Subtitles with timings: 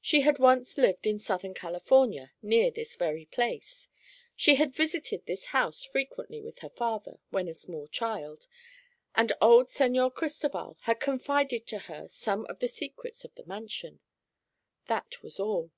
[0.00, 3.90] She had once lived in Southern California, near this very place.
[4.34, 8.46] She had visited this house frequently with her father, when a small child,
[9.14, 14.00] and old Señor Cristoval had confided to her some of the secrets of the mansion.
[14.86, 15.70] That was all.